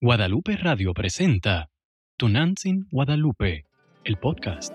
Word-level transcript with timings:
Guadalupe 0.00 0.56
Radio 0.56 0.94
presenta 0.94 1.70
Tunantzin 2.16 2.86
Guadalupe, 2.88 3.64
el 4.04 4.16
podcast. 4.16 4.72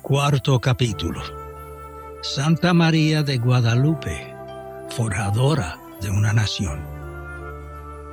Cuarto 0.00 0.58
capítulo. 0.60 1.20
Santa 2.22 2.72
María 2.72 3.22
de 3.22 3.36
Guadalupe, 3.36 4.34
forjadora 4.96 5.78
de 6.00 6.08
una 6.08 6.32
nación. 6.32 6.86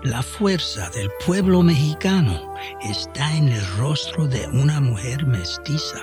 La 0.04 0.22
fuerza 0.22 0.90
del 0.90 1.10
pueblo 1.26 1.64
mexicano 1.64 2.56
está 2.82 3.38
en 3.38 3.48
el 3.48 3.66
rostro 3.78 4.28
de 4.28 4.48
una 4.48 4.82
mujer 4.82 5.26
mestiza, 5.26 6.00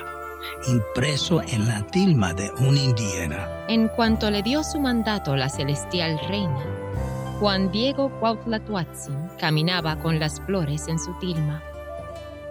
impreso 0.67 1.43
en 1.43 1.67
la 1.67 1.85
tilma 1.85 2.33
de 2.33 2.49
un 2.57 2.75
indígena. 2.75 3.47
En 3.67 3.89
cuanto 3.89 4.31
le 4.31 4.41
dio 4.41 4.63
su 4.63 4.79
mandato 4.79 5.35
la 5.35 5.49
celestial 5.49 6.19
reina, 6.27 6.86
Juan 7.39 7.71
Diego 7.71 8.09
Cuauhtlatoatzin 8.19 9.29
caminaba 9.39 9.99
con 9.99 10.19
las 10.19 10.41
flores 10.41 10.87
en 10.87 10.97
su 10.97 11.13
tilma. 11.19 11.61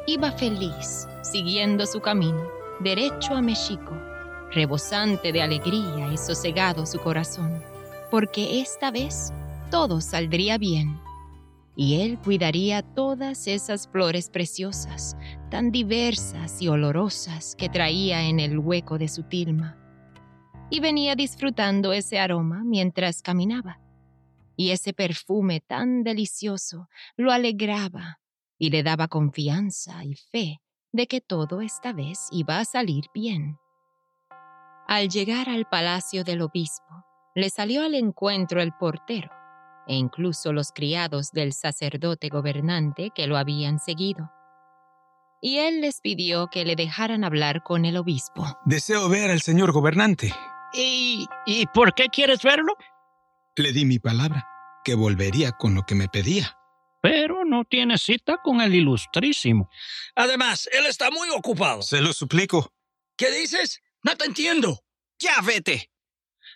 Iba 0.07 0.31
feliz, 0.31 1.09
siguiendo 1.23 1.87
su 1.87 2.01
camino, 2.01 2.47
derecho 2.79 3.35
a 3.35 3.43
México, 3.43 3.93
rebosante 4.53 5.33
de 5.33 5.43
alegría 5.43 6.13
y 6.13 6.17
sosegado 6.17 6.87
su 6.87 7.01
corazón, 7.01 7.61
porque 8.13 8.61
esta 8.61 8.93
vez 8.93 9.33
todo 9.73 10.01
saldría 10.01 10.57
bien 10.57 11.01
y 11.75 12.01
él 12.01 12.19
cuidaría 12.19 12.83
todas 12.83 13.49
esas 13.49 13.89
flores 13.89 14.31
preciosas, 14.31 15.17
tan 15.51 15.73
diversas 15.73 16.63
y 16.63 16.69
olorosas 16.69 17.55
que 17.57 17.69
traía 17.69 18.23
en 18.23 18.39
el 18.39 18.59
hueco 18.59 18.99
de 18.99 19.09
su 19.09 19.25
tilma. 19.25 19.77
Y 20.71 20.79
venía 20.79 21.17
disfrutando 21.17 21.93
ese 21.93 22.19
aroma 22.19 22.63
mientras 22.65 23.21
caminaba. 23.21 23.81
Y 24.57 24.71
ese 24.71 24.93
perfume 24.93 25.61
tan 25.61 26.03
delicioso 26.03 26.89
lo 27.17 27.31
alegraba 27.31 28.21
y 28.59 28.71
le 28.71 28.83
daba 28.83 29.07
confianza 29.07 30.03
y 30.05 30.15
fe 30.15 30.61
de 30.93 31.07
que 31.07 31.21
todo 31.21 31.61
esta 31.61 31.93
vez 31.93 32.29
iba 32.31 32.59
a 32.59 32.65
salir 32.65 33.05
bien. 33.13 33.59
Al 34.89 35.09
llegar 35.09 35.49
al 35.49 35.67
palacio 35.67 36.25
del 36.25 36.43
obispo, 36.43 37.05
le 37.35 37.51
salió 37.51 37.83
al 37.83 37.95
encuentro 37.95 38.63
el 38.63 38.73
portero 38.73 39.31
e 39.87 39.95
incluso 39.95 40.53
los 40.53 40.73
criados 40.73 41.33
del 41.33 41.53
sacerdote 41.53 42.29
gobernante 42.29 43.11
que 43.15 43.27
lo 43.27 43.37
habían 43.37 43.79
seguido. 43.79 44.31
Y 45.41 45.59
él 45.59 45.81
les 45.81 46.01
pidió 46.01 46.49
que 46.49 46.65
le 46.65 46.77
dejaran 46.77 47.25
hablar 47.25 47.63
con 47.63 47.85
el 47.85 47.97
obispo. 47.97 48.45
Deseo 48.65 49.09
ver 49.09 49.31
al 49.31 49.43
señor 49.43 49.73
gobernante. 49.73 50.33
¿Y, 50.73 51.27
¿Y 51.45 51.67
por 51.67 51.95
qué 51.95 52.07
quieres 52.07 52.43
verlo? 52.43 52.75
Le 53.59 53.73
di 53.73 53.87
mi 53.87 53.99
palabra, 53.99 54.47
que 54.85 54.95
volvería 54.95 55.53
con 55.53 55.75
lo 55.75 55.85
que 55.85 55.95
me 55.95 56.09
pedía. 56.09 56.59
Pero 57.01 57.47
no 57.47 57.65
tiene 57.65 57.97
cita 57.97 58.37
con 58.45 58.61
el 58.61 58.75
ilustrísimo. 58.75 59.71
Además, 60.15 60.69
él 60.73 60.85
está 60.85 61.11
muy 61.11 61.31
ocupado. 61.31 61.81
Se 61.81 62.03
lo 62.03 62.13
suplico. 62.13 62.75
¿Qué 63.17 63.31
dices? 63.31 63.81
No 64.03 64.15
te 64.15 64.27
entiendo. 64.27 64.85
Ya 65.19 65.41
vete. 65.41 65.91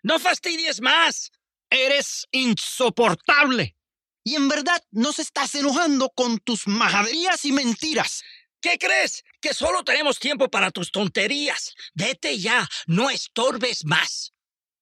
No 0.03 0.19
fastidies 0.19 0.83
más. 0.83 1.33
Eres 1.71 2.27
insoportable. 2.33 3.77
Y 4.23 4.35
en 4.35 4.49
verdad 4.49 4.85
nos 4.91 5.19
estás 5.19 5.55
enojando 5.55 6.11
con 6.11 6.39
tus 6.39 6.67
majaderías 6.67 7.47
y 7.47 7.53
mentiras. 7.53 8.23
¿Qué 8.61 8.77
crees? 8.79 9.25
Que 9.41 9.55
solo 9.55 9.85
tenemos 9.85 10.19
tiempo 10.19 10.51
para 10.51 10.71
tus 10.71 10.93
tonterías. 10.93 11.75
Vete 11.95 12.39
ya, 12.39 12.69
no 12.87 13.09
estorbes 13.09 13.87
más. 13.87 14.35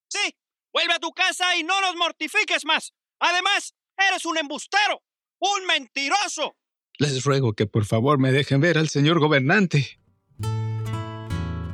Sí, 0.08 0.34
vuelve 0.78 0.94
a 0.94 1.00
tu 1.00 1.10
casa 1.10 1.56
y 1.56 1.64
no 1.64 1.80
nos 1.80 1.96
mortifiques 1.96 2.64
más. 2.64 2.92
Además, 3.18 3.74
eres 3.96 4.24
un 4.24 4.38
embustero, 4.38 5.02
un 5.40 5.66
mentiroso. 5.66 6.54
Les 6.98 7.24
ruego 7.24 7.52
que 7.52 7.66
por 7.66 7.84
favor 7.84 8.18
me 8.20 8.30
dejen 8.30 8.60
ver 8.60 8.78
al 8.78 8.88
señor 8.88 9.18
gobernante. 9.18 9.98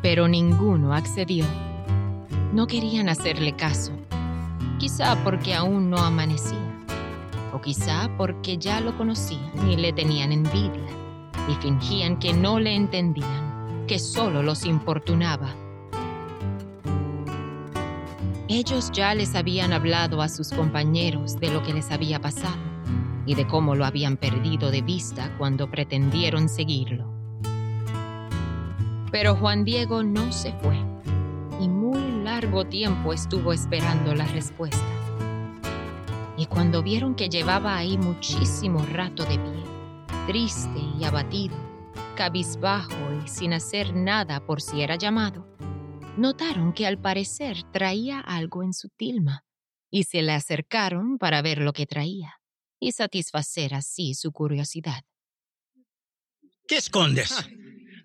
Pero 0.01 0.27
ninguno 0.27 0.95
accedió. 0.95 1.45
No 2.55 2.67
querían 2.67 3.11
hacerle 3.11 3.55
caso. 3.55 3.93
Quizá 4.79 5.23
porque 5.23 5.53
aún 5.53 5.91
no 5.91 5.99
amanecía. 5.99 6.87
O 7.53 7.61
quizá 7.61 8.11
porque 8.17 8.57
ya 8.57 8.81
lo 8.81 8.97
conocían 8.97 9.71
y 9.71 9.77
le 9.77 9.93
tenían 9.93 10.33
envidia. 10.33 10.89
Y 11.47 11.55
fingían 11.57 12.19
que 12.19 12.33
no 12.33 12.59
le 12.59 12.75
entendían, 12.75 13.85
que 13.87 13.99
solo 13.99 14.43
los 14.43 14.65
importunaba. 14.65 15.55
Ellos 18.49 18.91
ya 18.93 19.15
les 19.15 19.35
habían 19.35 19.73
hablado 19.73 20.21
a 20.21 20.29
sus 20.29 20.51
compañeros 20.51 21.41
de 21.41 21.49
lo 21.49 21.63
que 21.63 21.73
les 21.73 21.91
había 21.91 22.21
pasado 22.21 22.59
y 23.25 23.35
de 23.35 23.47
cómo 23.47 23.75
lo 23.75 23.87
habían 23.87 24.19
perdido 24.19 24.71
de 24.71 24.83
vista 24.83 25.35
cuando 25.39 25.71
pretendieron 25.71 26.51
seguirlo. 26.51 27.11
Pero 29.11 29.35
Juan 29.37 29.65
Diego 29.65 30.03
no 30.03 30.31
se 30.31 30.53
fue 30.53 30.77
y 31.59 31.69
muy 31.69 32.23
largo 32.23 32.67
tiempo 32.67 33.15
estuvo 33.15 33.51
esperando 33.51 34.15
la 34.15 34.27
respuesta. 34.27 34.85
Y 36.37 36.45
cuando 36.45 36.83
vieron 36.83 37.15
que 37.15 37.31
llevaba 37.31 37.79
ahí 37.79 37.97
muchísimo 37.97 38.85
rato 38.93 39.25
de 39.25 39.39
pie, 39.39 39.63
triste 40.27 40.81
y 40.99 41.05
abatido, 41.05 41.57
cabizbajo 42.15 42.95
y 43.25 43.29
sin 43.29 43.55
hacer 43.55 43.95
nada 43.95 44.45
por 44.45 44.61
si 44.61 44.83
era 44.83 44.97
llamado, 44.97 45.47
notaron 46.17 46.73
que 46.73 46.87
al 46.87 47.01
parecer 47.01 47.63
traía 47.73 48.21
algo 48.21 48.63
en 48.63 48.73
su 48.73 48.89
tilma 48.91 49.45
y 49.91 50.05
se 50.05 50.23
le 50.23 50.33
acercaron 50.33 51.19
para 51.19 51.43
ver 51.43 51.59
lo 51.59 51.73
que 51.73 51.87
traía 51.87 52.41
y 52.81 52.93
satisfacer 52.93 53.75
así 53.75 54.15
su 54.15 54.33
curiosidad. 54.33 55.05
¿Qué 56.67 56.77
escondes? 56.77 57.33
Ah, 57.33 57.47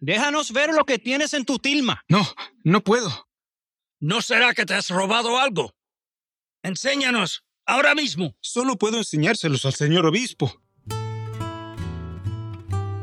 déjanos 0.01 0.51
ver 0.51 0.73
lo 0.73 0.85
que 0.85 0.99
tienes 0.99 1.33
en 1.33 1.45
tu 1.45 1.59
tilma. 1.59 2.03
No, 2.07 2.25
no 2.63 2.83
puedo. 2.83 3.27
¿No 3.99 4.21
será 4.21 4.53
que 4.53 4.65
te 4.65 4.73
has 4.73 4.89
robado 4.89 5.37
algo? 5.37 5.73
Enséñanos, 6.63 7.43
ahora 7.65 7.95
mismo. 7.95 8.35
Solo 8.41 8.77
puedo 8.77 8.97
enseñárselos 8.97 9.65
al 9.65 9.73
señor 9.73 10.05
obispo. 10.05 10.61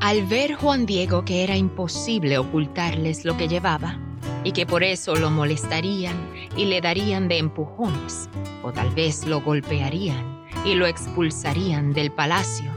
Al 0.00 0.26
ver 0.26 0.54
Juan 0.54 0.86
Diego 0.86 1.24
que 1.24 1.42
era 1.42 1.56
imposible 1.56 2.38
ocultarles 2.38 3.24
lo 3.24 3.36
que 3.36 3.48
llevaba, 3.48 3.98
y 4.46 4.52
que 4.52 4.64
por 4.64 4.84
eso 4.84 5.16
lo 5.16 5.28
molestarían 5.28 6.16
y 6.56 6.66
le 6.66 6.80
darían 6.80 7.26
de 7.26 7.38
empujones, 7.38 8.28
o 8.62 8.72
tal 8.72 8.94
vez 8.94 9.26
lo 9.26 9.40
golpearían 9.40 10.46
y 10.64 10.76
lo 10.76 10.86
expulsarían 10.86 11.92
del 11.92 12.12
palacio, 12.12 12.72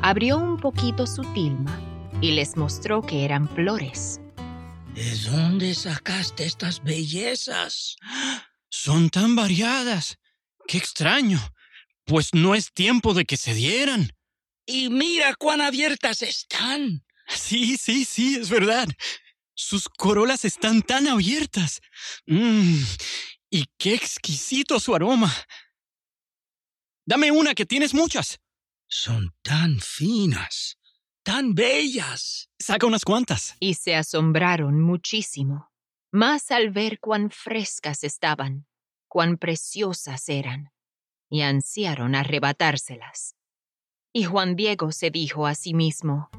abrió 0.00 0.38
un 0.38 0.56
poquito 0.56 1.06
su 1.06 1.20
tilma 1.34 1.78
y 2.22 2.32
les 2.32 2.56
mostró 2.56 3.02
que 3.02 3.26
eran 3.26 3.50
flores. 3.50 4.18
¿De 4.94 5.14
dónde 5.30 5.74
sacaste 5.74 6.46
estas 6.46 6.82
bellezas? 6.82 7.96
Son 8.70 9.10
tan 9.10 9.36
variadas. 9.36 10.16
Qué 10.66 10.78
extraño. 10.78 11.38
Pues 12.06 12.32
no 12.32 12.54
es 12.54 12.72
tiempo 12.72 13.12
de 13.12 13.26
que 13.26 13.36
se 13.36 13.52
dieran. 13.52 14.10
Y 14.64 14.88
mira 14.88 15.34
cuán 15.34 15.60
abiertas 15.60 16.22
están. 16.22 17.04
Sí, 17.28 17.76
sí, 17.76 18.06
sí, 18.06 18.36
es 18.36 18.48
verdad. 18.48 18.88
Sus 19.54 19.88
corolas 19.88 20.44
están 20.44 20.82
tan 20.82 21.06
abiertas. 21.06 21.80
Mmm, 22.26 22.82
y 23.50 23.66
qué 23.78 23.94
exquisito 23.94 24.80
su 24.80 24.94
aroma. 24.94 25.32
Dame 27.06 27.30
una 27.30 27.54
que 27.54 27.66
tienes 27.66 27.94
muchas. 27.94 28.40
Son 28.88 29.34
tan 29.42 29.80
finas, 29.80 30.78
tan 31.22 31.54
bellas. 31.54 32.48
Saca 32.58 32.86
unas 32.86 33.04
cuantas. 33.04 33.56
Y 33.60 33.74
se 33.74 33.94
asombraron 33.94 34.80
muchísimo, 34.80 35.70
más 36.10 36.50
al 36.50 36.70
ver 36.70 36.98
cuán 37.00 37.30
frescas 37.30 38.04
estaban, 38.04 38.66
cuán 39.08 39.36
preciosas 39.38 40.28
eran, 40.28 40.72
y 41.28 41.42
ansiaron 41.42 42.14
arrebatárselas. 42.14 43.36
Y 44.12 44.24
Juan 44.24 44.56
Diego 44.56 44.92
se 44.92 45.10
dijo 45.10 45.46
a 45.46 45.54
sí 45.54 45.74
mismo, 45.74 46.30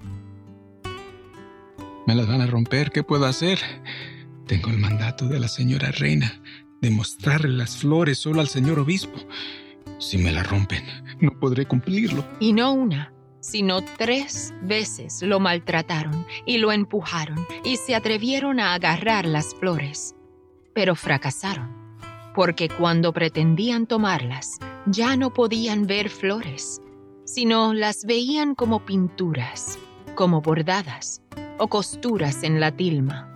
Me 2.06 2.14
las 2.14 2.28
van 2.28 2.42
a 2.42 2.46
romper, 2.46 2.92
¿qué 2.92 3.02
puedo 3.02 3.26
hacer? 3.26 3.60
Tengo 4.46 4.70
el 4.70 4.78
mandato 4.78 5.26
de 5.26 5.40
la 5.40 5.48
señora 5.48 5.90
reina 5.90 6.40
de 6.80 6.92
mostrarle 6.92 7.50
las 7.50 7.78
flores 7.78 8.20
solo 8.20 8.42
al 8.42 8.48
señor 8.48 8.78
obispo. 8.78 9.18
Si 9.98 10.20
me 10.20 10.32
la 10.32 10.44
rompen, 10.44 10.84
no 11.20 11.32
podré 11.40 11.66
cumplirlo. 11.66 12.24
Y 12.40 12.54
no 12.54 12.74
una, 12.74 13.12
sino 13.40 13.82
tres 13.82 14.54
veces 14.62 15.24
lo 15.24 15.40
maltrataron 15.40 16.28
y 16.46 16.60
lo 16.60 16.72
empujaron 16.72 17.44
y 17.64 17.78
se 17.78 17.96
atrevieron 17.96 18.60
a 18.60 18.76
agarrar 18.76 19.26
las 19.26 19.56
flores. 19.56 20.14
Pero 20.76 20.94
fracasaron, 20.94 21.72
porque 22.36 22.70
cuando 22.70 23.14
pretendían 23.14 23.88
tomarlas, 23.88 24.60
ya 24.86 25.18
no 25.18 25.34
podían 25.34 25.88
ver 25.88 26.10
flores, 26.10 26.82
sino 27.24 27.74
las 27.74 28.06
veían 28.06 28.54
como 28.54 28.86
pinturas, 28.86 29.80
como 30.14 30.42
bordadas 30.42 31.24
o 31.58 31.68
costuras 31.68 32.44
en 32.44 32.60
la 32.60 32.72
tilma. 32.72 33.32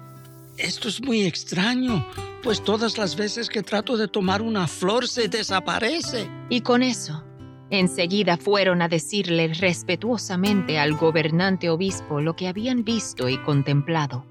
Esto 0.57 0.89
es 0.89 1.01
muy 1.01 1.24
extraño, 1.24 2.06
pues 2.44 2.63
todas 2.63 2.98
las 2.98 3.16
veces 3.16 3.50
que 3.50 3.63
trato 3.63 3.95
de 3.98 4.07
tomar 4.07 4.42
una 4.42 4.68
flor 4.68 5.07
se 5.07 5.30
desaparece. 5.30 6.30
Y 6.50 6.62
con 6.62 6.83
eso, 6.83 7.24
Enseguida 7.71 8.38
fueron 8.38 8.81
a 8.81 8.88
decirle 8.88 9.54
respetuosamente 9.54 10.80
al 10.80 10.95
gobernante 10.95 11.69
obispo 11.69 12.19
lo 12.19 12.36
que 12.36 12.48
habían 12.48 12.83
visto 12.83 13.30
y 13.30 13.38
contemplado, 13.38 14.25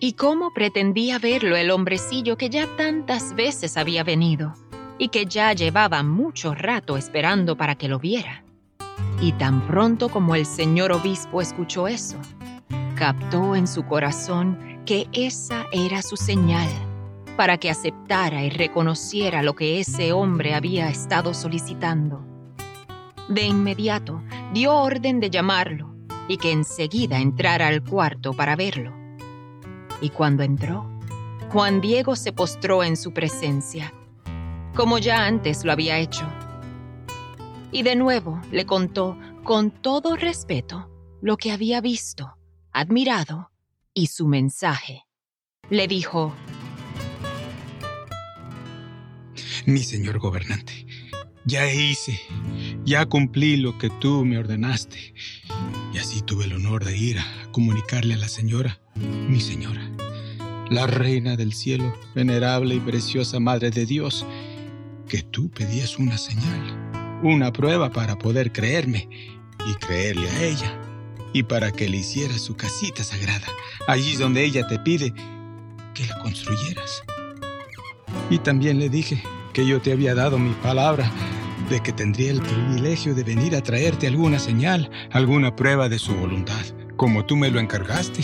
y 0.00 0.14
cómo 0.14 0.52
pretendía 0.52 1.20
verlo 1.20 1.56
el 1.56 1.70
hombrecillo 1.70 2.36
que 2.36 2.50
ya 2.50 2.66
tantas 2.76 3.36
veces 3.36 3.76
había 3.76 4.02
venido, 4.02 4.54
y 4.98 5.08
que 5.08 5.26
ya 5.26 5.52
llevaba 5.52 6.02
mucho 6.02 6.52
rato 6.52 6.96
esperando 6.96 7.56
para 7.56 7.76
que 7.76 7.88
lo 7.88 8.00
viera. 8.00 8.44
Y 9.20 9.32
tan 9.32 9.64
pronto 9.68 10.08
como 10.08 10.34
el 10.34 10.44
señor 10.44 10.90
obispo 10.90 11.40
escuchó 11.40 11.86
eso, 11.86 12.16
captó 13.00 13.56
en 13.56 13.66
su 13.66 13.86
corazón 13.86 14.82
que 14.86 15.08
esa 15.12 15.64
era 15.72 16.02
su 16.02 16.16
señal 16.16 16.68
para 17.36 17.56
que 17.56 17.70
aceptara 17.70 18.44
y 18.44 18.50
reconociera 18.50 19.42
lo 19.42 19.54
que 19.56 19.80
ese 19.80 20.12
hombre 20.12 20.54
había 20.54 20.88
estado 20.90 21.34
solicitando 21.34 22.30
de 23.30 23.46
inmediato 23.46 24.22
dio 24.52 24.74
orden 24.74 25.20
de 25.20 25.30
llamarlo 25.30 25.94
y 26.28 26.36
que 26.36 26.52
enseguida 26.52 27.18
entrara 27.18 27.68
al 27.68 27.82
cuarto 27.82 28.34
para 28.34 28.56
verlo. 28.56 28.92
Y 30.00 30.10
cuando 30.10 30.42
entró, 30.42 30.86
Juan 31.50 31.80
Diego 31.80 32.16
se 32.16 32.32
postró 32.32 32.82
en 32.82 32.96
su 32.96 33.12
presencia, 33.12 33.94
como 34.74 34.98
ya 34.98 35.24
antes 35.24 35.64
lo 35.64 35.72
había 35.72 35.98
hecho. 35.98 36.26
Y 37.72 37.82
de 37.82 37.96
nuevo 37.96 38.40
le 38.50 38.66
contó 38.66 39.16
con 39.42 39.70
todo 39.70 40.16
respeto 40.16 40.90
lo 41.22 41.36
que 41.36 41.52
había 41.52 41.80
visto, 41.80 42.36
admirado 42.72 43.50
y 43.94 44.06
su 44.06 44.26
mensaje. 44.26 45.04
Le 45.68 45.86
dijo, 45.88 46.34
Mi 49.66 49.80
señor 49.80 50.18
gobernante, 50.18 50.86
ya 51.44 51.72
hice, 51.72 52.20
ya 52.84 53.06
cumplí 53.06 53.56
lo 53.56 53.78
que 53.78 53.90
tú 53.90 54.24
me 54.24 54.38
ordenaste. 54.38 55.14
Y 55.92 55.98
así 55.98 56.22
tuve 56.22 56.44
el 56.44 56.54
honor 56.54 56.84
de 56.84 56.96
ir 56.96 57.18
a 57.18 57.26
comunicarle 57.52 58.14
a 58.14 58.18
la 58.18 58.28
señora, 58.28 58.80
mi 58.94 59.40
señora, 59.40 59.90
la 60.70 60.86
reina 60.86 61.36
del 61.36 61.52
cielo, 61.52 61.94
venerable 62.14 62.76
y 62.76 62.80
preciosa 62.80 63.40
Madre 63.40 63.70
de 63.70 63.86
Dios, 63.86 64.24
que 65.08 65.22
tú 65.22 65.50
pedías 65.50 65.98
una 65.98 66.16
señal, 66.16 67.20
una 67.22 67.52
prueba 67.52 67.90
para 67.90 68.16
poder 68.16 68.52
creerme 68.52 69.08
y 69.66 69.74
creerle 69.74 70.30
a 70.30 70.44
ella, 70.44 70.79
y 71.32 71.42
para 71.44 71.70
que 71.70 71.88
le 71.88 71.98
hiciera 71.98 72.38
su 72.38 72.56
casita 72.56 73.04
sagrada, 73.04 73.46
allí 73.86 74.16
donde 74.16 74.44
ella 74.44 74.66
te 74.66 74.78
pide 74.78 75.12
que 75.94 76.06
la 76.06 76.18
construyeras. 76.20 77.02
Y 78.30 78.38
también 78.38 78.78
le 78.78 78.88
dije 78.88 79.22
que 79.52 79.66
yo 79.66 79.80
te 79.80 79.92
había 79.92 80.14
dado 80.14 80.38
mi 80.38 80.54
palabra 80.54 81.10
de 81.68 81.80
que 81.80 81.92
tendría 81.92 82.32
el 82.32 82.40
privilegio 82.40 83.14
de 83.14 83.22
venir 83.22 83.54
a 83.54 83.62
traerte 83.62 84.06
alguna 84.08 84.38
señal, 84.38 84.90
alguna 85.12 85.54
prueba 85.54 85.88
de 85.88 85.98
su 85.98 86.14
voluntad, 86.14 86.64
como 86.96 87.24
tú 87.24 87.36
me 87.36 87.50
lo 87.50 87.60
encargaste. 87.60 88.22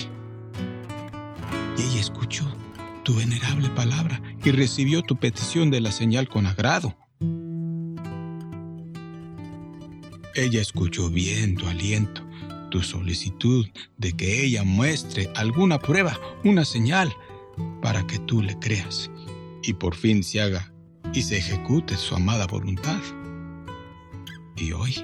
Y 1.79 1.83
ella 1.83 2.01
escuchó 2.01 2.45
tu 3.05 3.15
venerable 3.15 3.69
palabra 3.71 4.21
y 4.45 4.51
recibió 4.51 5.03
tu 5.03 5.17
petición 5.17 5.71
de 5.71 5.81
la 5.81 5.93
señal 5.93 6.29
con 6.29 6.47
agrado. 6.47 6.97
Ella 10.35 10.61
escuchó 10.61 11.09
bien 11.09 11.55
tu 11.55 11.67
aliento, 11.69 12.26
tu 12.71 12.83
solicitud 12.83 13.67
de 13.97 14.13
que 14.13 14.45
ella 14.45 14.63
muestre 14.65 15.31
alguna 15.35 15.79
prueba, 15.79 16.19
una 16.45 16.65
señal, 16.65 17.15
para 17.81 18.07
que 18.07 18.19
tú 18.19 18.43
le 18.43 18.59
creas 18.59 19.11
y 19.63 19.73
por 19.73 19.95
fin 19.95 20.23
se 20.23 20.41
haga 20.41 20.73
y 21.13 21.23
se 21.23 21.39
ejecute 21.39 21.97
su 21.97 22.15
amada 22.15 22.47
voluntad. 22.47 23.01
Y 24.57 24.73
hoy, 24.73 25.03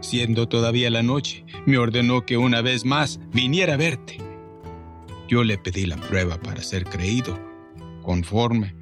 siendo 0.00 0.48
todavía 0.48 0.90
la 0.90 1.02
noche, 1.02 1.44
me 1.66 1.78
ordenó 1.78 2.24
que 2.24 2.36
una 2.36 2.62
vez 2.62 2.84
más 2.84 3.20
viniera 3.32 3.74
a 3.74 3.76
verte. 3.76 4.18
Yo 5.28 5.44
le 5.44 5.58
pedí 5.58 5.86
la 5.86 5.96
prueba 5.96 6.40
para 6.40 6.62
ser 6.62 6.84
creído, 6.84 7.38
conforme 8.02 8.74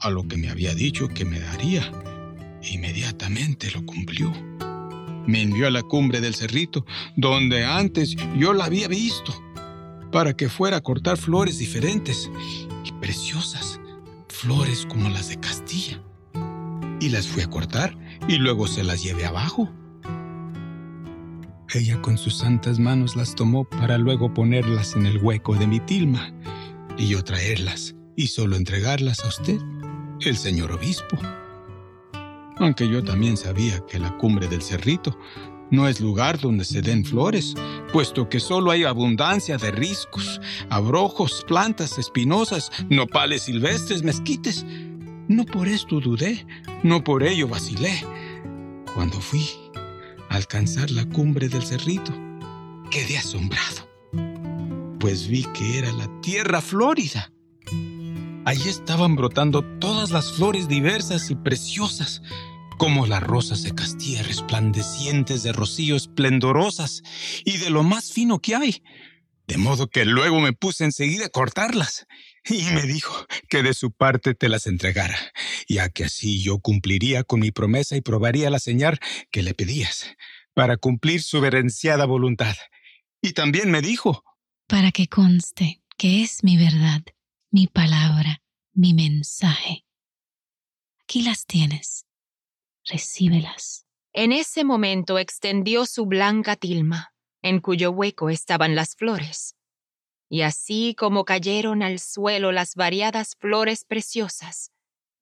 a 0.00 0.10
lo 0.10 0.26
que 0.26 0.36
me 0.36 0.48
había 0.48 0.74
dicho 0.74 1.08
que 1.08 1.24
me 1.24 1.40
daría. 1.40 1.90
Inmediatamente 2.62 3.70
lo 3.70 3.84
cumplió. 3.84 4.32
Me 5.26 5.42
envió 5.42 5.66
a 5.66 5.70
la 5.70 5.82
cumbre 5.82 6.20
del 6.20 6.34
cerrito, 6.34 6.84
donde 7.16 7.64
antes 7.64 8.16
yo 8.36 8.52
la 8.52 8.64
había 8.64 8.88
visto, 8.88 9.32
para 10.10 10.34
que 10.34 10.48
fuera 10.48 10.78
a 10.78 10.82
cortar 10.82 11.16
flores 11.16 11.58
diferentes 11.58 12.30
y 12.84 12.92
preciosas 13.00 13.80
flores 14.42 14.86
como 14.86 15.08
las 15.08 15.28
de 15.28 15.36
Castilla. 15.38 16.02
Y 17.00 17.10
las 17.10 17.28
fui 17.28 17.42
a 17.42 17.50
cortar 17.50 17.96
y 18.26 18.36
luego 18.36 18.66
se 18.66 18.82
las 18.82 19.02
llevé 19.02 19.24
abajo. 19.24 19.70
Ella 21.72 22.02
con 22.02 22.18
sus 22.18 22.38
santas 22.38 22.78
manos 22.78 23.16
las 23.16 23.34
tomó 23.34 23.64
para 23.64 23.98
luego 23.98 24.34
ponerlas 24.34 24.94
en 24.94 25.06
el 25.06 25.18
hueco 25.18 25.54
de 25.54 25.66
mi 25.66 25.80
tilma 25.80 26.32
y 26.98 27.08
yo 27.08 27.22
traerlas 27.24 27.94
y 28.16 28.26
solo 28.26 28.56
entregarlas 28.56 29.24
a 29.24 29.28
usted, 29.28 29.58
el 30.20 30.36
señor 30.36 30.72
obispo. 30.72 31.16
Aunque 32.62 32.88
yo 32.88 33.02
también 33.02 33.36
sabía 33.36 33.84
que 33.86 33.98
la 33.98 34.16
cumbre 34.18 34.46
del 34.46 34.62
cerrito 34.62 35.18
no 35.72 35.88
es 35.88 36.00
lugar 36.00 36.38
donde 36.38 36.64
se 36.64 36.80
den 36.80 37.04
flores, 37.04 37.54
puesto 37.92 38.28
que 38.28 38.38
solo 38.38 38.70
hay 38.70 38.84
abundancia 38.84 39.56
de 39.56 39.72
riscos, 39.72 40.40
abrojos, 40.70 41.44
plantas 41.48 41.98
espinosas, 41.98 42.70
nopales 42.88 43.42
silvestres, 43.42 44.04
mezquites. 44.04 44.64
No 45.26 45.44
por 45.44 45.66
esto 45.66 45.98
dudé, 45.98 46.46
no 46.84 47.02
por 47.02 47.24
ello 47.24 47.48
vacilé. 47.48 48.06
Cuando 48.94 49.20
fui 49.20 49.44
a 50.28 50.36
alcanzar 50.36 50.88
la 50.92 51.04
cumbre 51.06 51.48
del 51.48 51.64
cerrito, 51.64 52.12
quedé 52.92 53.18
asombrado, 53.18 53.88
pues 55.00 55.26
vi 55.26 55.42
que 55.52 55.78
era 55.78 55.90
la 55.90 56.06
tierra 56.20 56.60
florida. 56.60 57.32
Allí 58.44 58.68
estaban 58.68 59.14
brotando 59.14 59.62
todas 59.78 60.10
las 60.10 60.32
flores 60.32 60.66
diversas 60.66 61.30
y 61.30 61.36
preciosas, 61.36 62.22
como 62.82 63.06
las 63.06 63.22
rosas 63.22 63.62
de 63.62 63.76
Castilla 63.76 64.24
resplandecientes 64.24 65.44
de 65.44 65.52
rocío 65.52 65.94
esplendorosas 65.94 67.04
y 67.44 67.58
de 67.58 67.70
lo 67.70 67.84
más 67.84 68.12
fino 68.12 68.40
que 68.40 68.56
hay. 68.56 68.82
De 69.46 69.56
modo 69.56 69.86
que 69.86 70.04
luego 70.04 70.40
me 70.40 70.52
puse 70.52 70.82
enseguida 70.82 71.26
a 71.26 71.28
cortarlas 71.28 72.08
y 72.44 72.64
me 72.74 72.82
dijo 72.82 73.14
que 73.48 73.62
de 73.62 73.72
su 73.72 73.92
parte 73.92 74.34
te 74.34 74.48
las 74.48 74.66
entregara, 74.66 75.16
ya 75.68 75.90
que 75.90 76.06
así 76.06 76.42
yo 76.42 76.58
cumpliría 76.58 77.22
con 77.22 77.38
mi 77.38 77.52
promesa 77.52 77.94
y 77.94 78.00
probaría 78.00 78.50
la 78.50 78.58
señal 78.58 78.98
que 79.30 79.44
le 79.44 79.54
pedías, 79.54 80.16
para 80.52 80.76
cumplir 80.76 81.22
su 81.22 81.40
verenciada 81.40 82.04
voluntad. 82.04 82.56
Y 83.20 83.34
también 83.34 83.70
me 83.70 83.80
dijo, 83.80 84.24
para 84.66 84.90
que 84.90 85.06
conste 85.06 85.84
que 85.96 86.24
es 86.24 86.42
mi 86.42 86.56
verdad, 86.56 87.02
mi 87.52 87.68
palabra, 87.68 88.42
mi 88.72 88.92
mensaje. 88.92 89.84
Aquí 90.98 91.22
las 91.22 91.46
tienes 91.46 92.06
recíbelas. 92.84 93.86
En 94.12 94.32
ese 94.32 94.64
momento 94.64 95.18
extendió 95.18 95.86
su 95.86 96.06
blanca 96.06 96.56
tilma, 96.56 97.12
en 97.40 97.60
cuyo 97.60 97.90
hueco 97.90 98.30
estaban 98.30 98.74
las 98.74 98.94
flores. 98.94 99.56
Y 100.28 100.42
así 100.42 100.94
como 100.96 101.24
cayeron 101.24 101.82
al 101.82 101.98
suelo 101.98 102.52
las 102.52 102.74
variadas 102.74 103.36
flores 103.38 103.84
preciosas, 103.84 104.70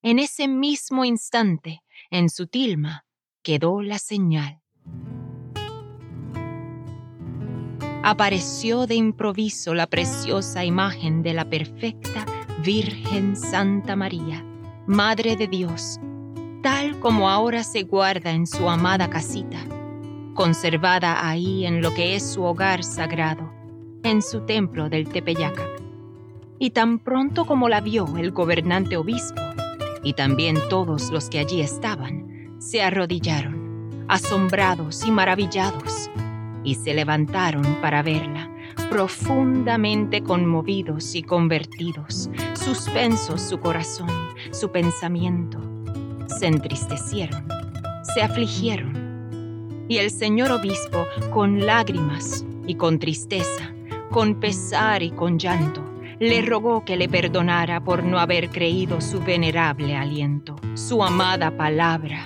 en 0.02 0.18
ese 0.18 0.48
mismo 0.48 1.04
instante, 1.04 1.82
en 2.10 2.30
su 2.30 2.46
tilma, 2.46 3.04
quedó 3.42 3.82
la 3.82 3.98
señal. 3.98 4.60
Apareció 8.02 8.86
de 8.86 8.94
improviso 8.94 9.74
la 9.74 9.86
preciosa 9.86 10.64
imagen 10.64 11.22
de 11.22 11.34
la 11.34 11.48
perfecta 11.48 12.24
Virgen 12.64 13.36
Santa 13.36 13.94
María, 13.94 14.42
Madre 14.86 15.36
de 15.36 15.46
Dios, 15.46 15.98
tal 16.62 16.98
como 17.00 17.30
ahora 17.30 17.64
se 17.64 17.84
guarda 17.84 18.30
en 18.30 18.46
su 18.46 18.68
amada 18.68 19.08
casita, 19.08 19.58
conservada 20.34 21.26
ahí 21.26 21.64
en 21.64 21.80
lo 21.80 21.94
que 21.94 22.14
es 22.14 22.32
su 22.32 22.42
hogar 22.42 22.84
sagrado, 22.84 23.50
en 24.02 24.20
su 24.20 24.40
templo 24.40 24.88
del 24.88 25.08
Tepeyaca. 25.08 25.66
Y 26.58 26.70
tan 26.70 26.98
pronto 26.98 27.46
como 27.46 27.68
la 27.68 27.80
vio 27.80 28.16
el 28.18 28.32
gobernante 28.32 28.96
obispo, 28.96 29.40
y 30.02 30.12
también 30.12 30.58
todos 30.68 31.10
los 31.10 31.30
que 31.30 31.38
allí 31.38 31.60
estaban, 31.60 32.56
se 32.58 32.82
arrodillaron, 32.82 34.04
asombrados 34.08 35.04
y 35.06 35.10
maravillados, 35.10 36.10
y 36.62 36.74
se 36.74 36.92
levantaron 36.92 37.64
para 37.80 38.02
verla, 38.02 38.50
profundamente 38.90 40.22
conmovidos 40.22 41.14
y 41.14 41.22
convertidos, 41.22 42.28
suspensos 42.52 43.40
su 43.40 43.58
corazón, 43.60 44.10
su 44.50 44.70
pensamiento, 44.70 45.69
se 46.30 46.46
entristecieron, 46.46 47.46
se 48.02 48.22
afligieron. 48.22 49.86
Y 49.88 49.98
el 49.98 50.10
señor 50.10 50.50
obispo, 50.52 51.06
con 51.32 51.66
lágrimas 51.66 52.44
y 52.66 52.76
con 52.76 52.98
tristeza, 52.98 53.74
con 54.10 54.38
pesar 54.40 55.02
y 55.02 55.10
con 55.10 55.38
llanto, 55.38 55.84
le 56.20 56.42
rogó 56.42 56.84
que 56.84 56.96
le 56.96 57.08
perdonara 57.08 57.80
por 57.82 58.04
no 58.04 58.18
haber 58.18 58.50
creído 58.50 59.00
su 59.00 59.20
venerable 59.20 59.96
aliento, 59.96 60.56
su 60.74 61.02
amada 61.02 61.56
palabra, 61.56 62.24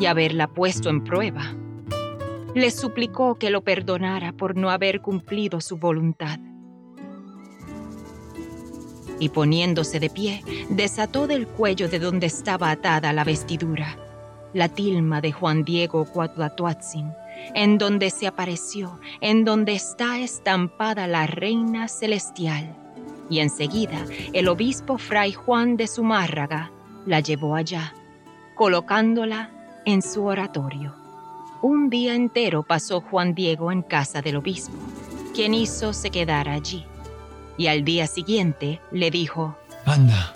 y 0.00 0.06
haberla 0.06 0.48
puesto 0.48 0.90
en 0.90 1.04
prueba. 1.04 1.54
Le 2.54 2.70
suplicó 2.70 3.36
que 3.36 3.50
lo 3.50 3.62
perdonara 3.62 4.32
por 4.32 4.56
no 4.56 4.70
haber 4.70 5.00
cumplido 5.00 5.60
su 5.60 5.76
voluntad. 5.76 6.38
Y 9.18 9.30
poniéndose 9.30 10.00
de 10.00 10.10
pie, 10.10 10.42
desató 10.68 11.26
del 11.26 11.46
cuello 11.46 11.88
de 11.88 11.98
donde 11.98 12.26
estaba 12.26 12.70
atada 12.70 13.12
la 13.12 13.24
vestidura, 13.24 13.96
la 14.52 14.68
tilma 14.68 15.20
de 15.20 15.32
Juan 15.32 15.64
Diego 15.64 16.04
Cuatlatuatzin, 16.04 17.12
en 17.54 17.78
donde 17.78 18.10
se 18.10 18.26
apareció, 18.26 18.98
en 19.20 19.44
donde 19.44 19.74
está 19.74 20.20
estampada 20.20 21.06
la 21.06 21.26
reina 21.26 21.88
celestial. 21.88 22.74
Y 23.28 23.40
enseguida 23.40 24.04
el 24.32 24.48
obispo 24.48 24.98
Fray 24.98 25.32
Juan 25.32 25.76
de 25.76 25.86
Zumárraga 25.86 26.70
la 27.06 27.20
llevó 27.20 27.54
allá, 27.54 27.94
colocándola 28.54 29.50
en 29.84 30.02
su 30.02 30.24
oratorio. 30.24 30.94
Un 31.62 31.88
día 31.88 32.14
entero 32.14 32.62
pasó 32.62 33.00
Juan 33.00 33.34
Diego 33.34 33.72
en 33.72 33.82
casa 33.82 34.20
del 34.20 34.36
obispo, 34.36 34.76
quien 35.34 35.54
hizo 35.54 35.92
se 35.92 36.10
quedara 36.10 36.52
allí. 36.52 36.84
Y 37.58 37.68
al 37.68 37.84
día 37.84 38.06
siguiente 38.06 38.80
le 38.90 39.10
dijo, 39.10 39.56
Anda, 39.84 40.32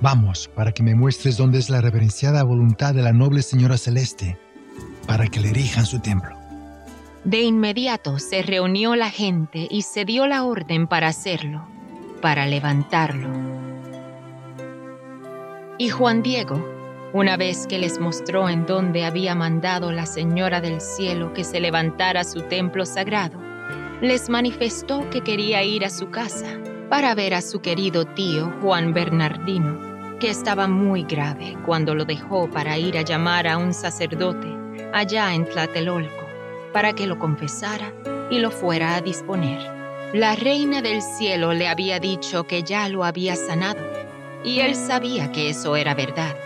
vamos 0.00 0.48
para 0.54 0.72
que 0.72 0.82
me 0.82 0.94
muestres 0.94 1.36
dónde 1.36 1.58
es 1.58 1.70
la 1.70 1.80
reverenciada 1.80 2.42
voluntad 2.42 2.94
de 2.94 3.02
la 3.02 3.12
noble 3.12 3.42
señora 3.42 3.78
celeste, 3.78 4.38
para 5.06 5.26
que 5.26 5.40
le 5.40 5.50
erijan 5.50 5.86
su 5.86 6.00
templo. 6.00 6.36
De 7.24 7.42
inmediato 7.42 8.18
se 8.18 8.42
reunió 8.42 8.94
la 8.94 9.10
gente 9.10 9.66
y 9.70 9.82
se 9.82 10.04
dio 10.04 10.26
la 10.26 10.44
orden 10.44 10.86
para 10.86 11.08
hacerlo, 11.08 11.66
para 12.22 12.46
levantarlo. 12.46 13.28
Y 15.78 15.88
Juan 15.90 16.22
Diego, 16.22 16.64
una 17.12 17.36
vez 17.36 17.66
que 17.66 17.78
les 17.78 17.98
mostró 17.98 18.48
en 18.48 18.66
dónde 18.66 19.04
había 19.04 19.34
mandado 19.34 19.92
la 19.92 20.06
Señora 20.06 20.60
del 20.60 20.80
Cielo 20.80 21.32
que 21.34 21.44
se 21.44 21.60
levantara 21.60 22.24
su 22.24 22.42
templo 22.42 22.86
sagrado, 22.86 23.45
les 24.00 24.28
manifestó 24.28 25.08
que 25.08 25.22
quería 25.22 25.62
ir 25.62 25.84
a 25.84 25.90
su 25.90 26.10
casa 26.10 26.58
para 26.90 27.14
ver 27.14 27.34
a 27.34 27.40
su 27.40 27.60
querido 27.60 28.04
tío 28.04 28.52
Juan 28.60 28.92
Bernardino, 28.92 30.18
que 30.20 30.28
estaba 30.28 30.68
muy 30.68 31.04
grave 31.04 31.56
cuando 31.64 31.94
lo 31.94 32.04
dejó 32.04 32.48
para 32.50 32.76
ir 32.76 32.98
a 32.98 33.02
llamar 33.02 33.46
a 33.46 33.56
un 33.56 33.72
sacerdote 33.72 34.48
allá 34.92 35.34
en 35.34 35.46
Tlatelolco 35.46 36.26
para 36.72 36.92
que 36.92 37.06
lo 37.06 37.18
confesara 37.18 37.92
y 38.30 38.38
lo 38.38 38.50
fuera 38.50 38.96
a 38.96 39.00
disponer. 39.00 39.58
La 40.12 40.36
reina 40.36 40.82
del 40.82 41.00
cielo 41.00 41.54
le 41.54 41.68
había 41.68 41.98
dicho 41.98 42.46
que 42.46 42.62
ya 42.62 42.88
lo 42.88 43.02
había 43.02 43.34
sanado 43.34 43.80
y 44.44 44.60
él 44.60 44.74
sabía 44.74 45.32
que 45.32 45.48
eso 45.48 45.74
era 45.74 45.94
verdad. 45.94 46.36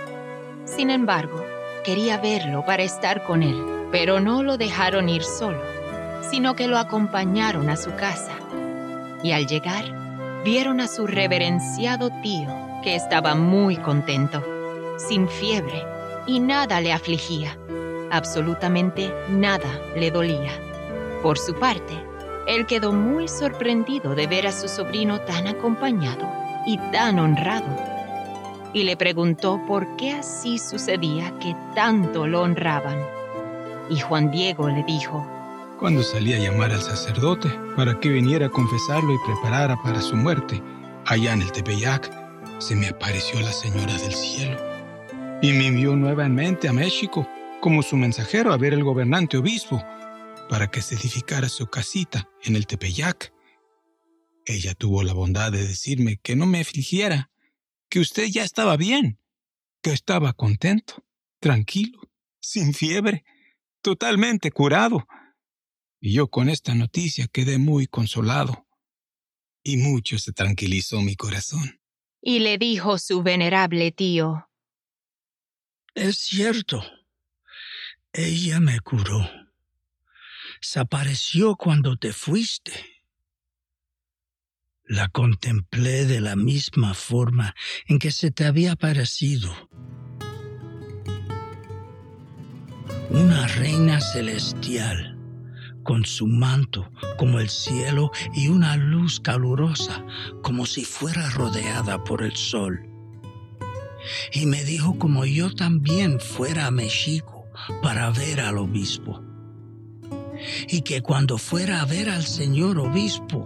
Sin 0.64 0.88
embargo, 0.88 1.44
quería 1.84 2.16
verlo 2.16 2.64
para 2.64 2.84
estar 2.84 3.24
con 3.24 3.42
él, 3.42 3.60
pero 3.90 4.20
no 4.20 4.42
lo 4.42 4.56
dejaron 4.56 5.08
ir 5.08 5.24
solo, 5.24 5.60
sino 6.30 6.54
que 6.54 6.68
lo 6.68 6.78
acompañaron 6.78 7.68
a 7.70 7.76
su 7.76 7.94
casa. 7.96 8.32
Y 9.22 9.32
al 9.32 9.46
llegar, 9.46 9.84
vieron 10.44 10.80
a 10.80 10.88
su 10.88 11.06
reverenciado 11.06 12.10
tío, 12.22 12.48
que 12.82 12.94
estaba 12.94 13.34
muy 13.34 13.76
contento, 13.76 14.42
sin 14.96 15.28
fiebre, 15.28 15.84
y 16.26 16.40
nada 16.40 16.80
le 16.80 16.92
afligía. 16.92 17.58
Absolutamente 18.10 19.12
nada 19.28 19.80
le 19.96 20.10
dolía. 20.10 20.52
Por 21.22 21.38
su 21.38 21.54
parte, 21.54 21.94
él 22.46 22.66
quedó 22.66 22.92
muy 22.92 23.28
sorprendido 23.28 24.14
de 24.14 24.26
ver 24.26 24.46
a 24.46 24.52
su 24.52 24.68
sobrino 24.68 25.20
tan 25.20 25.46
acompañado 25.46 26.26
y 26.66 26.78
tan 26.92 27.18
honrado 27.18 27.90
y 28.72 28.84
le 28.84 28.96
preguntó 28.96 29.60
por 29.66 29.96
qué 29.96 30.12
así 30.12 30.58
sucedía 30.58 31.32
que 31.40 31.56
tanto 31.74 32.26
lo 32.26 32.42
honraban. 32.42 32.98
Y 33.88 33.98
Juan 33.98 34.30
Diego 34.30 34.68
le 34.68 34.84
dijo, 34.84 35.26
Cuando 35.80 36.02
salí 36.02 36.34
a 36.34 36.38
llamar 36.38 36.72
al 36.72 36.82
sacerdote 36.82 37.48
para 37.74 37.98
que 37.98 38.10
viniera 38.10 38.48
a 38.48 38.50
confesarlo 38.50 39.14
y 39.14 39.18
preparara 39.24 39.82
para 39.82 40.02
su 40.02 40.14
muerte, 40.14 40.62
allá 41.06 41.32
en 41.32 41.40
el 41.40 41.52
Tepeyac, 41.52 42.60
se 42.60 42.76
me 42.76 42.88
apareció 42.88 43.40
la 43.40 43.50
Señora 43.50 43.96
del 43.96 44.12
Cielo 44.12 44.58
y 45.40 45.54
me 45.54 45.68
envió 45.68 45.96
nuevamente 45.96 46.68
a 46.68 46.74
México 46.74 47.26
como 47.62 47.82
su 47.82 47.96
mensajero 47.96 48.52
a 48.52 48.58
ver 48.58 48.74
el 48.74 48.84
gobernante 48.84 49.38
obispo 49.38 49.82
para 50.50 50.70
que 50.70 50.82
se 50.82 50.96
edificara 50.96 51.48
su 51.48 51.66
casita 51.68 52.28
en 52.42 52.56
el 52.56 52.66
Tepeyac. 52.66 53.32
Ella 54.44 54.74
tuvo 54.74 55.02
la 55.02 55.14
bondad 55.14 55.50
de 55.50 55.66
decirme 55.66 56.18
que 56.22 56.36
no 56.36 56.44
me 56.44 56.60
afligiera, 56.60 57.30
que 57.88 58.00
usted 58.00 58.26
ya 58.26 58.44
estaba 58.44 58.76
bien, 58.76 59.18
que 59.80 59.92
estaba 59.94 60.34
contento, 60.34 61.02
tranquilo, 61.38 62.02
sin 62.38 62.74
fiebre, 62.74 63.24
totalmente 63.80 64.50
curado. 64.50 65.06
Y 66.00 66.14
yo 66.14 66.28
con 66.28 66.48
esta 66.48 66.74
noticia 66.74 67.28
quedé 67.28 67.58
muy 67.58 67.86
consolado. 67.86 68.66
Y 69.62 69.76
mucho 69.76 70.18
se 70.18 70.32
tranquilizó 70.32 71.02
mi 71.02 71.14
corazón. 71.14 71.80
Y 72.22 72.38
le 72.38 72.58
dijo 72.58 72.98
su 72.98 73.22
venerable 73.22 73.92
tío, 73.92 74.48
Es 75.94 76.18
cierto. 76.18 76.82
Ella 78.12 78.60
me 78.60 78.80
curó. 78.80 79.28
Se 80.60 80.80
apareció 80.80 81.56
cuando 81.56 81.96
te 81.96 82.12
fuiste. 82.12 82.72
La 84.84 85.08
contemplé 85.08 86.04
de 86.06 86.20
la 86.20 86.34
misma 86.34 86.94
forma 86.94 87.54
en 87.86 87.98
que 87.98 88.10
se 88.10 88.30
te 88.30 88.44
había 88.44 88.72
aparecido. 88.72 89.54
Una 93.10 93.46
reina 93.46 94.00
celestial, 94.00 95.19
con 95.82 96.04
su 96.04 96.26
manto 96.26 96.90
como 97.18 97.40
el 97.40 97.48
cielo 97.48 98.10
y 98.34 98.48
una 98.48 98.76
luz 98.76 99.20
calurosa 99.20 100.04
como 100.42 100.66
si 100.66 100.84
fuera 100.84 101.28
rodeada 101.30 102.04
por 102.04 102.22
el 102.22 102.34
sol. 102.34 102.86
Y 104.32 104.46
me 104.46 104.64
dijo 104.64 104.98
como 104.98 105.24
yo 105.24 105.54
también 105.54 106.20
fuera 106.20 106.66
a 106.66 106.70
México 106.70 107.46
para 107.82 108.10
ver 108.10 108.40
al 108.40 108.58
obispo. 108.58 109.22
Y 110.68 110.82
que 110.82 111.02
cuando 111.02 111.36
fuera 111.36 111.82
a 111.82 111.84
ver 111.84 112.08
al 112.08 112.24
señor 112.24 112.78
obispo, 112.78 113.44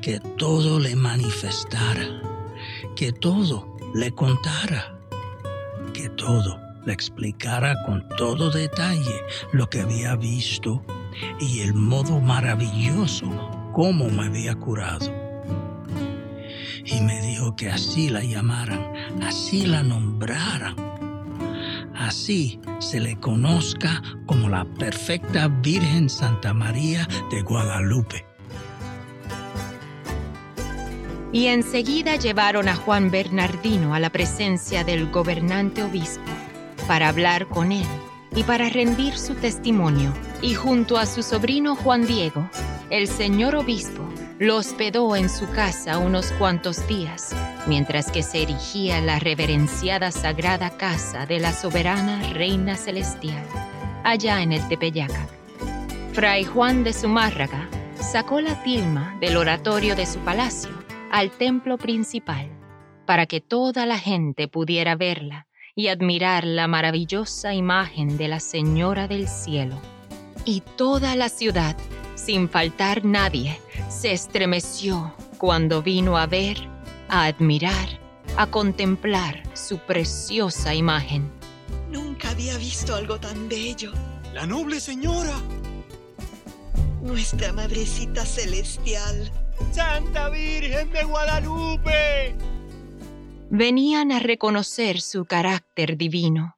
que 0.00 0.20
todo 0.38 0.78
le 0.78 0.94
manifestara, 0.94 2.22
que 2.94 3.12
todo 3.12 3.76
le 3.94 4.12
contara, 4.12 4.96
que 5.92 6.08
todo 6.10 6.60
le 6.84 6.92
explicara 6.92 7.74
con 7.86 8.06
todo 8.16 8.50
detalle 8.50 9.22
lo 9.52 9.68
que 9.68 9.80
había 9.80 10.14
visto 10.16 10.84
y 11.40 11.60
el 11.60 11.74
modo 11.74 12.20
maravilloso 12.20 13.30
como 13.72 14.08
me 14.08 14.26
había 14.26 14.54
curado. 14.54 15.12
Y 16.84 17.00
me 17.00 17.20
dijo 17.22 17.56
que 17.56 17.70
así 17.70 18.08
la 18.10 18.22
llamaran, 18.22 18.92
así 19.22 19.66
la 19.66 19.82
nombraran, 19.82 20.76
así 21.94 22.60
se 22.78 23.00
le 23.00 23.18
conozca 23.18 24.02
como 24.26 24.48
la 24.48 24.64
perfecta 24.64 25.48
Virgen 25.48 26.08
Santa 26.08 26.52
María 26.52 27.08
de 27.30 27.42
Guadalupe. 27.42 28.26
Y 31.32 31.46
enseguida 31.46 32.14
llevaron 32.14 32.68
a 32.68 32.76
Juan 32.76 33.10
Bernardino 33.10 33.92
a 33.94 33.98
la 33.98 34.10
presencia 34.10 34.84
del 34.84 35.10
gobernante 35.10 35.82
obispo 35.82 36.22
para 36.86 37.08
hablar 37.08 37.48
con 37.48 37.72
él 37.72 37.86
y 38.36 38.44
para 38.44 38.68
rendir 38.68 39.16
su 39.16 39.34
testimonio. 39.34 40.12
Y 40.42 40.54
junto 40.54 40.98
a 40.98 41.06
su 41.06 41.22
sobrino 41.22 41.74
Juan 41.76 42.06
Diego, 42.06 42.48
el 42.90 43.08
señor 43.08 43.56
obispo 43.56 44.02
lo 44.38 44.56
hospedó 44.56 45.14
en 45.14 45.28
su 45.28 45.48
casa 45.50 45.98
unos 45.98 46.32
cuantos 46.32 46.86
días, 46.88 47.34
mientras 47.66 48.10
que 48.10 48.22
se 48.22 48.42
erigía 48.42 49.00
la 49.00 49.18
reverenciada 49.18 50.10
sagrada 50.10 50.76
casa 50.76 51.24
de 51.24 51.38
la 51.38 51.52
soberana 51.52 52.32
Reina 52.32 52.76
Celestial, 52.76 53.44
allá 54.02 54.42
en 54.42 54.52
el 54.52 54.66
Tepeyaca. 54.68 55.28
Fray 56.12 56.44
Juan 56.44 56.84
de 56.84 56.92
Zumárraga 56.92 57.68
sacó 57.94 58.40
la 58.40 58.62
tilma 58.64 59.16
del 59.20 59.36
oratorio 59.36 59.96
de 59.96 60.04
su 60.04 60.18
palacio 60.20 60.70
al 61.10 61.30
templo 61.30 61.78
principal, 61.78 62.50
para 63.06 63.26
que 63.26 63.40
toda 63.40 63.86
la 63.86 63.98
gente 63.98 64.48
pudiera 64.48 64.96
verla 64.96 65.46
y 65.76 65.88
admirar 65.88 66.44
la 66.44 66.66
maravillosa 66.66 67.54
imagen 67.54 68.16
de 68.16 68.28
la 68.28 68.40
Señora 68.40 69.08
del 69.08 69.28
Cielo. 69.28 69.93
Y 70.44 70.60
toda 70.76 71.16
la 71.16 71.28
ciudad, 71.28 71.76
sin 72.14 72.48
faltar 72.48 73.04
nadie, 73.04 73.60
se 73.88 74.12
estremeció 74.12 75.14
cuando 75.38 75.82
vino 75.82 76.18
a 76.18 76.26
ver, 76.26 76.58
a 77.08 77.24
admirar, 77.24 78.00
a 78.36 78.46
contemplar 78.50 79.42
su 79.54 79.78
preciosa 79.78 80.74
imagen. 80.74 81.30
Nunca 81.90 82.30
había 82.30 82.56
visto 82.58 82.94
algo 82.94 83.18
tan 83.18 83.48
bello. 83.48 83.92
La 84.32 84.46
noble 84.46 84.80
señora. 84.80 85.34
Nuestra 87.02 87.52
madrecita 87.52 88.24
celestial. 88.24 89.30
Santa 89.70 90.28
Virgen 90.28 90.90
de 90.90 91.04
Guadalupe. 91.04 92.34
Venían 93.50 94.10
a 94.10 94.18
reconocer 94.18 95.00
su 95.00 95.24
carácter 95.24 95.96
divino. 95.96 96.56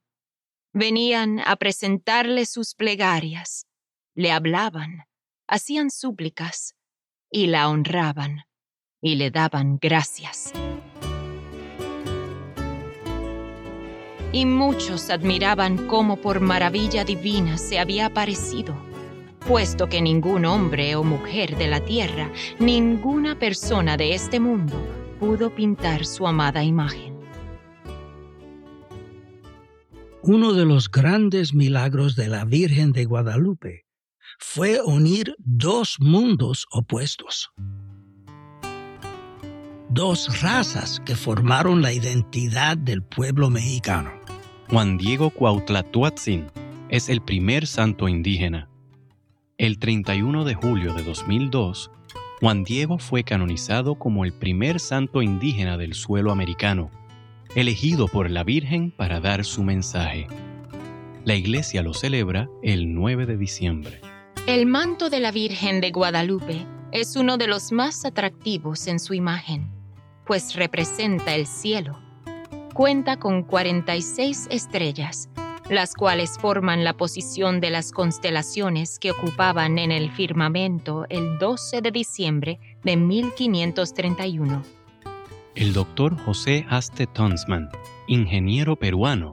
Venían 0.73 1.41
a 1.41 1.57
presentarle 1.57 2.47
sus 2.47 2.75
plegarias, 2.75 3.66
le 4.17 4.33
hablaban, 4.33 5.05
hacían 5.47 5.91
súplicas 5.91 6.75
y 7.31 7.49
la 7.49 7.69
honraban 7.69 8.45
y 9.03 9.17
le 9.17 9.31
daban 9.31 9.79
gracias. 9.79 10.53
Y 14.33 14.47
muchos 14.47 15.11
admiraban 15.11 15.87
cómo 15.87 16.17
por 16.17 16.41
maravilla 16.41 17.05
divina 17.05 17.59
se 17.59 17.79
había 17.79 18.07
aparecido, 18.07 18.75
puesto 19.47 19.89
que 19.89 20.01
ningún 20.01 20.47
hombre 20.47 20.97
o 20.97 21.05
mujer 21.05 21.57
de 21.59 21.69
la 21.69 21.85
tierra, 21.85 22.33
ninguna 22.59 23.39
persona 23.39 23.99
de 23.99 24.15
este 24.15 24.41
mundo 24.41 24.75
pudo 25.21 25.55
pintar 25.55 26.07
su 26.07 26.27
amada 26.27 26.65
imagen. 26.65 27.15
Uno 30.23 30.55
de 30.55 30.65
los 30.65 30.91
grandes 30.91 31.53
milagros 31.53 32.17
de 32.17 32.29
la 32.29 32.47
Virgen 32.47 32.93
de 32.93 33.05
Guadalupe 33.05 33.86
fue 34.39 34.81
unir 34.83 35.35
dos 35.39 35.97
mundos 36.01 36.67
opuestos. 36.71 37.51
Dos 39.89 40.43
razas 40.43 41.01
que 41.05 41.15
formaron 41.15 41.83
la 41.83 41.93
identidad 41.93 42.77
del 42.77 43.03
pueblo 43.03 43.51
mexicano. 43.51 44.11
Juan 44.69 44.99
Diego 44.99 45.31
Cuautlatuatzin 45.31 46.47
es 46.89 47.09
el 47.09 47.21
primer 47.23 47.67
santo 47.67 48.09
indígena. 48.09 48.69
El 49.59 49.79
31 49.79 50.45
de 50.45 50.55
julio 50.55 50.93
de 50.93 51.03
2002, 51.03 51.91
Juan 52.41 52.65
Diego 52.65 52.99
fue 52.99 53.25
canonizado 53.25 53.95
como 53.95 54.25
el 54.25 54.33
primer 54.33 54.81
santo 54.81 55.23
indígena 55.23 55.79
del 55.79 55.95
suelo 55.95 56.31
americano 56.31 56.91
elegido 57.57 58.07
por 58.07 58.31
la 58.31 58.45
Virgen 58.45 58.91
para 58.91 59.19
dar 59.19 59.45
su 59.45 59.65
mensaje. 59.65 60.27
La 61.25 61.35
iglesia 61.35 61.83
lo 61.83 61.95
celebra 61.95 62.51
el 62.63 62.93
9 62.93 63.25
de 63.25 63.39
diciembre. 63.39 64.01
El 64.47 64.67
manto 64.67 65.11
de 65.11 65.21
la 65.21 65.33
Virgen 65.33 65.81
de 65.81 65.91
Guadalupe 65.91 66.67
es 66.93 67.17
uno 67.17 67.37
de 67.37 67.47
los 67.47 67.73
más 67.73 68.05
atractivos 68.05 68.87
en 68.87 68.99
su 69.01 69.15
imagen, 69.15 69.71
pues 70.25 70.55
representa 70.55 71.35
el 71.35 71.47
cielo. 71.47 71.99
Cuenta 72.73 73.17
con 73.17 73.43
46 73.43 74.49
estrellas, 74.51 75.29
las 75.69 75.95
cuales 75.95 76.39
forman 76.39 76.85
la 76.85 76.97
posición 76.97 77.61
de 77.61 77.71
las 77.71 77.91
constelaciones 77.93 78.99
que 78.99 79.11
ocupaban 79.11 79.79
en 79.79 79.91
el 79.91 80.11
firmamento 80.13 81.07
el 81.09 81.39
12 81.39 81.81
de 81.83 81.91
diciembre 81.91 82.61
de 82.85 82.97
1531 82.97 84.77
el 85.57 85.73
doctor 85.73 86.19
José 86.19 86.67
Aste 86.69 87.07
Tonsman, 87.07 87.71
ingeniero 88.07 88.77
peruano, 88.77 89.33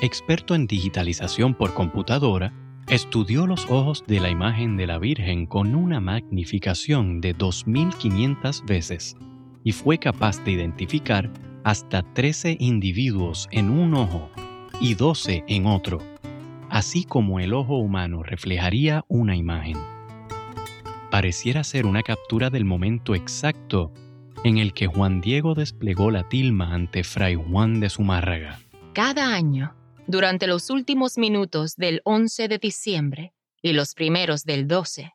experto 0.00 0.54
en 0.54 0.68
digitalización 0.68 1.54
por 1.54 1.74
computadora, 1.74 2.52
estudió 2.88 3.46
los 3.46 3.70
ojos 3.70 4.04
de 4.06 4.20
la 4.20 4.30
imagen 4.30 4.76
de 4.76 4.86
la 4.86 4.98
Virgen 4.98 5.46
con 5.46 5.74
una 5.74 6.00
magnificación 6.00 7.20
de 7.20 7.36
2.500 7.36 8.64
veces 8.66 9.16
y 9.62 9.72
fue 9.72 9.98
capaz 9.98 10.42
de 10.44 10.52
identificar 10.52 11.30
hasta 11.64 12.02
13 12.02 12.58
individuos 12.60 13.48
en 13.50 13.70
un 13.70 13.94
ojo 13.94 14.30
y 14.80 14.94
12 14.94 15.44
en 15.48 15.66
otro, 15.66 16.02
así 16.68 17.04
como 17.04 17.40
el 17.40 17.54
ojo 17.54 17.78
humano 17.78 18.22
reflejaría 18.22 19.04
una 19.08 19.34
imagen. 19.34 19.78
Pareciera 21.10 21.64
ser 21.64 21.86
una 21.86 22.02
captura 22.02 22.50
del 22.50 22.64
momento 22.64 23.14
exacto 23.14 23.92
en 24.44 24.58
el 24.58 24.74
que 24.74 24.86
Juan 24.86 25.22
Diego 25.22 25.54
desplegó 25.54 26.10
la 26.10 26.28
tilma 26.28 26.74
ante 26.74 27.02
Fray 27.02 27.34
Juan 27.34 27.80
de 27.80 27.88
Zumárraga. 27.88 28.58
Cada 28.92 29.34
año, 29.34 29.74
durante 30.06 30.46
los 30.46 30.70
últimos 30.70 31.18
minutos 31.18 31.76
del 31.76 32.00
11 32.04 32.48
de 32.48 32.58
diciembre 32.58 33.34
y 33.62 33.72
los 33.72 33.94
primeros 33.94 34.44
del 34.44 34.68
12, 34.68 35.12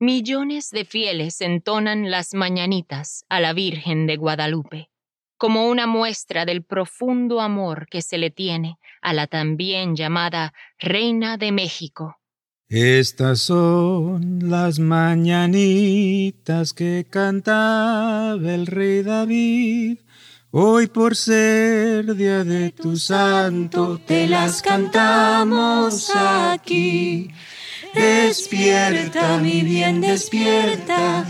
millones 0.00 0.70
de 0.70 0.84
fieles 0.84 1.40
entonan 1.40 2.10
las 2.10 2.34
mañanitas 2.34 3.24
a 3.28 3.40
la 3.40 3.52
Virgen 3.52 4.06
de 4.06 4.16
Guadalupe, 4.16 4.90
como 5.36 5.68
una 5.68 5.86
muestra 5.86 6.44
del 6.44 6.64
profundo 6.64 7.40
amor 7.40 7.86
que 7.88 8.02
se 8.02 8.18
le 8.18 8.30
tiene 8.30 8.78
a 9.00 9.12
la 9.12 9.26
también 9.26 9.96
llamada 9.96 10.52
Reina 10.78 11.36
de 11.36 11.52
México. 11.52 12.16
Estas 12.68 13.40
son 13.40 14.50
las 14.50 14.78
mañanitas 14.78 16.74
que 16.74 17.06
cantaba 17.08 18.36
el 18.36 18.66
rey 18.66 19.02
David. 19.02 19.98
Hoy 20.50 20.86
por 20.86 21.14
ser 21.14 22.16
día 22.16 22.42
de 22.42 22.70
tu 22.70 22.96
santo, 22.96 24.00
te 24.06 24.26
las 24.26 24.62
cantamos 24.62 26.10
aquí. 26.16 27.30
Despierta, 27.92 29.36
mi 29.36 29.60
bien, 29.60 30.00
despierta. 30.00 31.26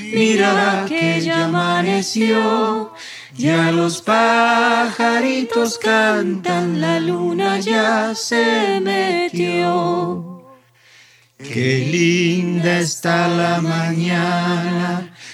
Mira 0.00 0.86
que 0.88 1.20
ya 1.20 1.44
amaneció. 1.44 2.94
Ya 3.36 3.70
los 3.72 4.00
pajaritos 4.00 5.76
cantan, 5.76 6.80
la 6.80 6.98
luna 6.98 7.60
ya 7.60 8.14
se 8.14 8.80
metió. 8.80 10.32
Qué 11.36 11.86
linda 11.90 12.78
está 12.78 13.28
la 13.28 13.60
mañana 13.60 14.81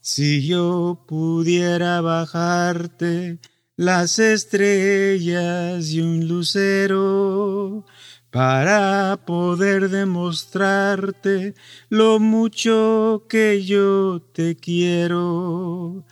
Si 0.00 0.46
yo 0.46 1.04
pudiera 1.06 2.00
bajarte 2.00 3.38
las 3.76 4.20
estrellas 4.20 5.90
y 5.90 6.00
un 6.00 6.28
lucero 6.28 7.84
para 8.30 9.20
poder 9.26 9.90
demostrarte 9.90 11.54
lo 11.88 12.20
mucho 12.20 13.26
que 13.28 13.64
yo 13.64 14.22
te 14.32 14.56
quiero. 14.56 16.04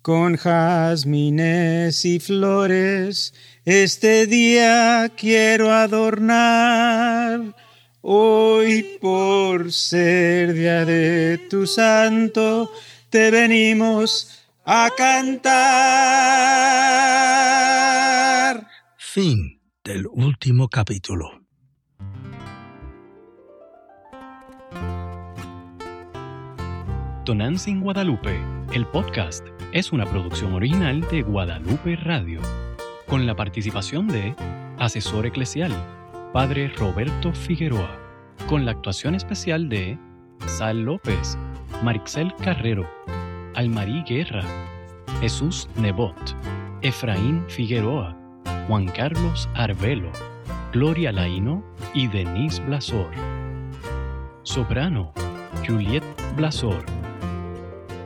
Con 0.00 0.36
jazmines 0.36 2.04
y 2.04 2.20
flores 2.20 3.34
este 3.64 4.26
día 4.26 5.10
quiero 5.16 5.72
adornar. 5.72 7.54
Hoy 8.02 8.98
por 9.00 9.72
ser 9.72 10.52
día 10.52 10.84
de 10.84 11.38
tu 11.48 11.66
santo, 11.66 12.70
te 13.08 13.30
venimos 13.30 14.43
a 14.64 14.90
cantar. 14.96 15.44
Fin 18.96 19.60
del 19.84 20.06
último 20.06 20.68
capítulo. 20.68 21.42
Tonantzin 27.26 27.80
Guadalupe, 27.80 28.40
el 28.72 28.86
podcast, 28.86 29.46
es 29.72 29.92
una 29.92 30.06
producción 30.06 30.54
original 30.54 31.00
de 31.10 31.22
Guadalupe 31.22 31.96
Radio, 31.96 32.40
con 33.06 33.26
la 33.26 33.34
participación 33.34 34.08
de 34.08 34.34
asesor 34.78 35.26
eclesial, 35.26 35.72
Padre 36.32 36.68
Roberto 36.68 37.32
Figueroa, 37.32 37.98
con 38.48 38.64
la 38.64 38.72
actuación 38.72 39.14
especial 39.14 39.68
de 39.68 39.98
Sal 40.46 40.82
López, 40.82 41.38
Marixel 41.82 42.34
Carrero, 42.36 42.88
Almarí 43.54 44.02
Guerra, 44.02 44.42
Jesús 45.20 45.68
Nebot, 45.76 46.16
Efraín 46.82 47.44
Figueroa, 47.48 48.16
Juan 48.66 48.86
Carlos 48.86 49.48
Arbelo, 49.54 50.10
Gloria 50.72 51.12
Laino 51.12 51.64
y 51.94 52.08
Denise 52.08 52.60
Blasor. 52.62 53.10
Soprano, 54.42 55.12
Juliet 55.66 56.04
Blasor. 56.36 56.84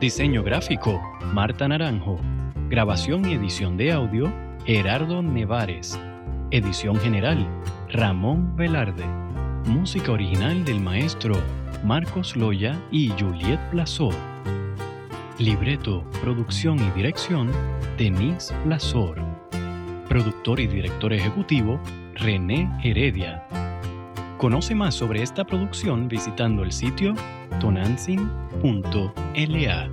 Diseño 0.01 0.43
gráfico, 0.43 1.01
Marta 1.33 1.67
Naranjo. 1.67 2.19
Grabación 2.69 3.29
y 3.29 3.35
edición 3.35 3.77
de 3.77 3.93
audio, 3.93 4.33
Gerardo 4.65 5.23
Nevares. 5.23 5.99
Edición 6.51 6.97
general, 6.97 7.47
Ramón 7.91 8.55
Velarde. 8.55 9.07
Música 9.67 10.13
original 10.13 10.65
del 10.65 10.81
maestro 10.81 11.35
Marcos 11.85 12.37
Loya 12.37 12.79
y 12.91 13.09
Juliet 13.19 13.61
Plazor. 13.71 14.15
Libreto, 15.39 16.05
producción 16.21 16.79
y 16.81 16.91
dirección, 16.91 17.53
Denise 17.97 18.53
Plazor. 18.65 19.25
Productor 20.09 20.59
y 20.59 20.67
director 20.67 21.13
ejecutivo, 21.13 21.79
René 22.15 22.69
Heredia. 22.83 23.47
Conoce 24.37 24.75
más 24.75 24.97
sobre 24.97 25.23
esta 25.23 25.45
producción 25.45 26.09
visitando 26.09 26.65
el 26.65 26.73
sitio 26.73 27.15
tonantzin.la 27.61 29.91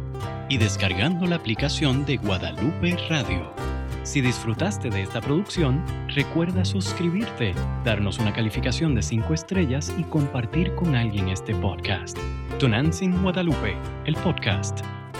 y 0.49 0.57
descargando 0.57 1.27
la 1.27 1.35
aplicación 1.35 2.05
de 2.05 2.17
Guadalupe 2.17 2.97
Radio. 3.07 3.53
Si 4.01 4.21
disfrutaste 4.21 4.89
de 4.89 5.03
esta 5.03 5.21
producción, 5.21 5.85
recuerda 6.07 6.65
suscribirte, 6.65 7.53
darnos 7.83 8.17
una 8.17 8.33
calificación 8.33 8.95
de 8.95 9.03
5 9.03 9.31
estrellas 9.35 9.93
y 9.95 10.05
compartir 10.05 10.73
con 10.73 10.95
alguien 10.95 11.29
este 11.29 11.53
podcast. 11.53 12.17
Tonantzin 12.57 13.21
Guadalupe, 13.21 13.77
el 14.05 14.15
podcast. 14.15 14.83